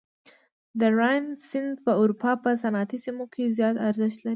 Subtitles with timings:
[0.79, 4.29] د راین سیند په اروپا په صنعتي سیمو کې زیات ارزښت لري.